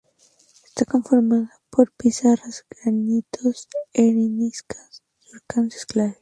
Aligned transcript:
Está 0.65 0.83
conformada 0.85 1.61
por 1.69 1.91
pizarras, 1.91 2.65
granitos, 2.71 3.69
areniscas, 3.93 5.03
cuarcitas 5.47 5.83
y 5.83 5.93
calizas. 5.93 6.17